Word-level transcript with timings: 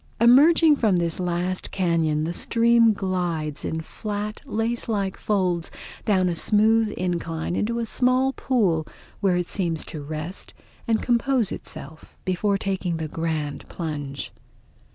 Emerging 0.19 0.75
from 0.75 0.95
this 0.95 1.19
last 1.19 1.71
cañon 1.71 2.25
the 2.25 2.33
stream 2.33 2.91
glides, 2.91 3.63
in 3.63 3.79
flat 3.81 4.41
lace 4.47 4.89
like 4.89 5.15
folds, 5.15 5.69
down 6.05 6.27
a 6.27 6.33
smooth 6.33 6.89
incline 6.97 7.55
into 7.55 7.77
a 7.77 7.85
small 7.85 8.33
pool 8.33 8.87
where 9.19 9.37
it 9.37 9.47
seems 9.47 9.85
to 9.85 10.01
rest 10.01 10.55
and 10.87 11.03
compose 11.03 11.51
itself 11.51 12.17
before 12.25 12.57
taking 12.57 12.97
the 12.97 13.07
grand 13.07 13.63
plunge. 13.69 14.31